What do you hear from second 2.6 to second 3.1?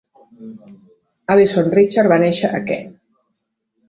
Kent.